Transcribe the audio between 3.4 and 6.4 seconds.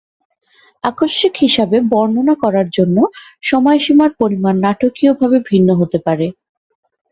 সময়সীমার পরিমাণ নাটকীয়ভাবে ভিন্ন হতে পারে।